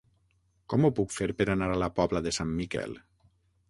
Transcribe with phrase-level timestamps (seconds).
[0.73, 3.01] Com ho puc fer per anar a la Pobla de Sant Miquel?